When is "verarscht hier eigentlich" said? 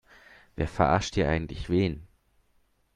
0.67-1.69